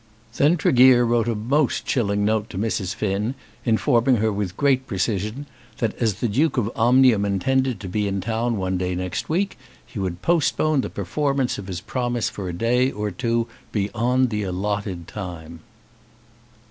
[0.35, 2.95] Then Tregear wrote a most chilling note to Mrs.
[2.95, 5.45] Finn, informing her with great precision,
[5.77, 9.59] that, as the Duke of Omnium intended to be in town one day next week,
[9.85, 14.41] he would postpone the performance of his promise for a day or two beyond the
[14.41, 15.59] allotted time.